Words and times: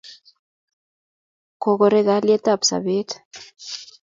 Kokoreg 1.61 2.07
aliyet 2.15 2.45
ab 2.53 2.61
sobet 2.69 3.09